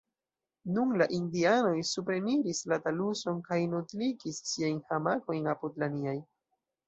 [0.77, 6.17] Nun la indianoj supreniris la taluson kaj nodligis siajn hamakojn apud la niaj.